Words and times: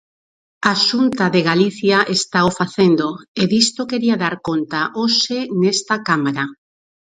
A 0.71 0.73
Xunta 0.87 1.25
de 1.35 1.41
Galicia 1.49 1.97
estao 2.17 2.49
facendo, 2.59 3.07
e 3.41 3.43
disto 3.53 3.81
quería 3.91 4.15
dar 4.23 4.35
conta 4.47 4.81
hoxe 4.99 5.37
nesta 5.61 5.95
Cámara. 6.07 6.43